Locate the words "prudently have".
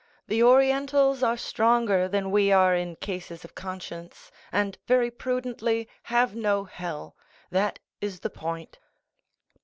5.11-6.35